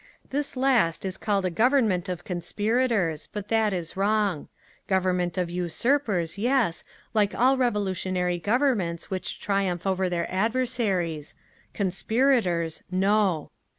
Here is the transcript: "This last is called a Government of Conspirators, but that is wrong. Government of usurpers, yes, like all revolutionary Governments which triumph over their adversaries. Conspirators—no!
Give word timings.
"This 0.31 0.57
last 0.57 1.05
is 1.05 1.15
called 1.15 1.45
a 1.45 1.51
Government 1.51 2.09
of 2.09 2.23
Conspirators, 2.23 3.27
but 3.31 3.49
that 3.49 3.71
is 3.71 3.95
wrong. 3.95 4.47
Government 4.87 5.37
of 5.37 5.51
usurpers, 5.51 6.39
yes, 6.39 6.83
like 7.13 7.35
all 7.35 7.55
revolutionary 7.55 8.39
Governments 8.39 9.11
which 9.11 9.39
triumph 9.39 9.85
over 9.85 10.09
their 10.09 10.25
adversaries. 10.33 11.35
Conspirators—no! 11.75 13.51